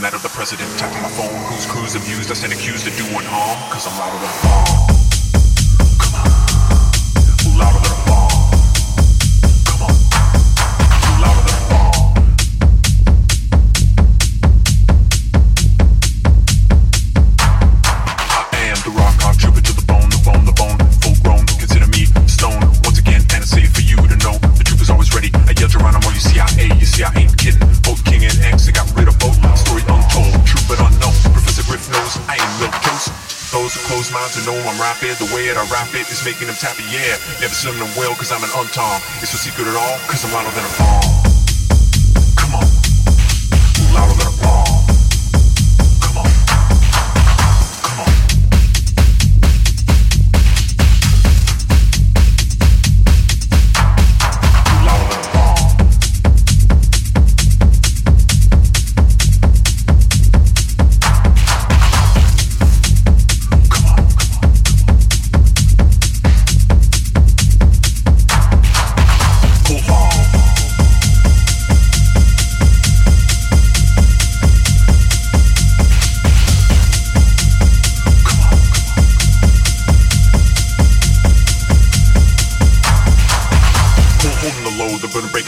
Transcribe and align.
that 0.00 0.14
of 0.14 0.22
the 0.22 0.28
president. 0.28 0.68
Tapping 0.78 1.02
my 1.02 1.08
phone, 1.08 1.34
whose 1.52 1.66
crews 1.66 1.94
abused. 1.94 2.30
us 2.30 2.44
and 2.44 2.52
accused 2.52 2.86
of 2.86 2.96
doing 2.96 3.26
harm. 3.26 3.58
Cause 3.70 3.86
I'm 3.86 3.98
louder 3.98 4.18
than 4.18 4.30
a 4.30 4.86
bomb. 4.86 4.95
Know 34.86 35.02
I'm. 35.02 35.18
The 35.18 35.34
way 35.34 35.48
that 35.48 35.58
I 35.58 35.64
rap 35.66 35.92
it 35.94 36.06
is 36.10 36.24
making 36.24 36.46
them 36.46 36.56
tappy, 36.56 36.84
yeah. 36.84 37.18
Never 37.40 37.54
send 37.54 37.78
them 37.80 37.90
well, 37.96 38.14
cause 38.14 38.30
I'm 38.30 38.42
an 38.42 38.50
untom. 38.50 39.02
It's 39.22 39.32
no 39.34 39.38
secret 39.38 39.66
at 39.66 39.74
all, 39.74 39.98
cause 40.06 40.24
I'm 40.24 40.32
louder 40.32 40.54
than 40.54 40.64
a 40.64 40.72
bomb. 40.78 41.15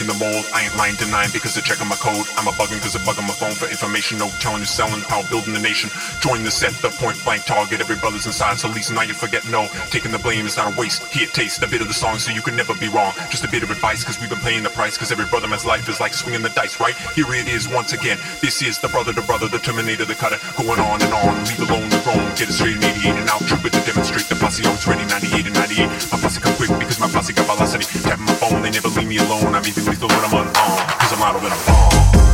The 0.09 0.17
mold. 0.17 0.43
I 0.49 0.65
ain't 0.65 0.75
lying, 0.75 0.97
denying 0.97 1.29
because 1.29 1.53
they're 1.53 1.63
checking 1.63 1.87
my 1.87 1.95
code. 2.01 2.25
I'm 2.41 2.49
a 2.49 2.53
bugging 2.57 2.81
because 2.81 2.97
they're 2.97 3.05
bugging 3.05 3.29
my 3.29 3.37
phone 3.37 3.53
for 3.53 3.69
information. 3.69 4.17
No 4.17 4.27
telling 4.41 4.65
you 4.65 4.69
selling, 4.69 5.05
power 5.05 5.23
building 5.29 5.53
the 5.53 5.61
nation. 5.61 5.93
Join 6.19 6.41
the 6.43 6.49
set, 6.49 6.73
the 6.81 6.89
point 6.97 7.21
blank 7.23 7.45
target. 7.45 7.79
Every 7.79 7.95
brother's 8.01 8.25
inside, 8.25 8.57
so 8.57 8.69
at 8.69 8.75
least 8.75 8.91
now 8.91 9.05
you 9.05 9.13
forget 9.13 9.45
no. 9.53 9.69
Taking 9.93 10.11
the 10.11 10.19
blame 10.19 10.49
is 10.49 10.57
not 10.57 10.73
a 10.73 10.75
waste. 10.75 11.05
Here, 11.13 11.29
taste 11.29 11.61
a 11.61 11.69
bit 11.69 11.81
of 11.81 11.87
the 11.87 11.93
song 11.93 12.17
so 12.17 12.33
you 12.33 12.41
can 12.41 12.55
never 12.55 12.73
be 12.75 12.89
wrong. 12.89 13.13
Just 13.29 13.45
a 13.45 13.51
bit 13.51 13.61
of 13.61 13.69
advice 13.69 14.03
because 14.03 14.19
we've 14.19 14.29
been 14.29 14.41
paying 14.41 14.63
the 14.63 14.73
price. 14.73 14.97
Because 14.97 15.11
every 15.11 15.25
brother 15.29 15.47
man's 15.47 15.65
life 15.65 15.87
is 15.87 15.99
like 15.99 16.13
swinging 16.13 16.41
the 16.41 16.49
dice, 16.57 16.79
right? 16.79 16.95
Here 17.13 17.29
it 17.33 17.47
is 17.47 17.69
once 17.69 17.93
again. 17.93 18.17
This 18.41 18.61
is 18.61 18.79
the 18.79 18.89
brother 18.89 19.13
to 19.13 19.21
brother, 19.21 19.47
the 19.47 19.59
terminator, 19.59 20.05
the 20.05 20.15
cutter. 20.15 20.41
Going 20.57 20.79
on 20.79 21.01
and 21.01 21.13
on, 21.13 21.37
leave 21.45 21.61
alone 21.69 21.89
the 21.89 22.01
wrong. 22.07 22.25
Get 22.33 22.49
it 22.49 22.57
straight 22.57 22.75
and 22.75 22.83
88 22.83 23.13
and 23.13 23.29
out. 23.29 23.41
Trooper 23.45 23.69
to 23.69 23.81
demonstrate 23.85 24.25
the 24.25 24.35
posse 24.35 24.65
always 24.65 24.87
ready 24.87 25.05
98 25.05 25.45
and 25.45 25.55
98. 25.55 25.87
My 26.11 26.17
posse 26.17 26.41
come 26.41 26.55
quick 26.55 26.73
because 26.79 26.99
my 26.99 27.07
posse 27.07 27.33
got 27.33 27.45
velocity. 27.45 27.85
Tapping 28.01 28.25
my 28.25 28.33
phone, 28.33 28.61
they 28.61 28.71
never 28.71 28.89
leave 28.89 29.07
me 29.07 29.17
alone. 29.17 29.53
I'm 29.53 29.65
even 29.65 29.83
lethal 29.99 30.15
when 30.15 30.25
I'm 30.25 30.47
unarmed. 30.47 30.89
Cause 30.99 31.13
I'm 31.13 31.19
louder 31.19 31.39
than 31.39 31.51
a 31.51 31.65
bomb. 31.65 31.89
I 32.15 32.28